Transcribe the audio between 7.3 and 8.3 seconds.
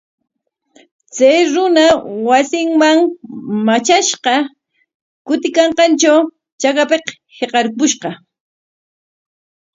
hiqarpushqa.